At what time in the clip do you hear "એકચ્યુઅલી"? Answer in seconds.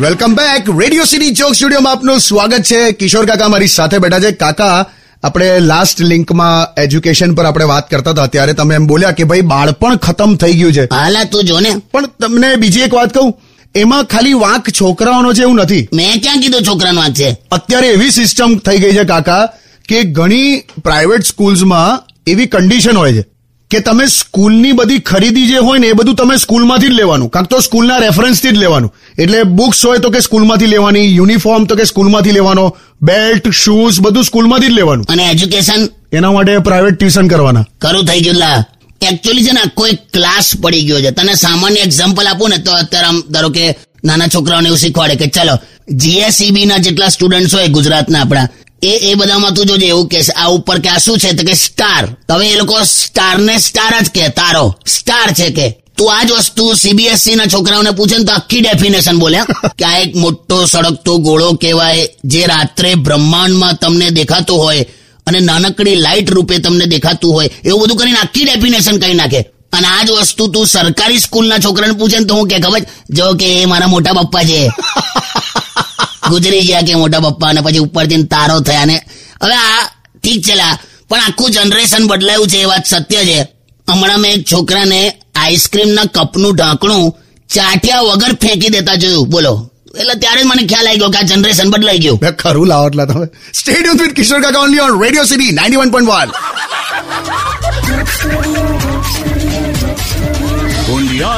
39.02-39.44